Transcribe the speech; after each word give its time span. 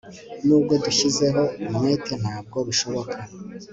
Nubwo 0.45 0.73
dushyizeho 0.83 1.41
umwete 1.67 2.11
ntabwo 2.21 2.57
bishoboka 2.67 3.17